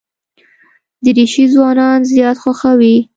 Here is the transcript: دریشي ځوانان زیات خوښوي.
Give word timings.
دریشي 1.03 1.45
ځوانان 1.53 1.99
زیات 2.11 2.37
خوښوي. 2.43 2.95